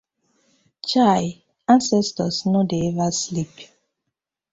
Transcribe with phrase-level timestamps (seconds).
[0.89, 1.35] Chaaah!!
[1.73, 3.53] Ancestors no dey ever sleep.